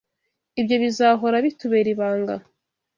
Ibyo 0.59 0.75
bizahora 0.83 1.35
bitubera 1.45 1.87
ibanga. 1.95 2.35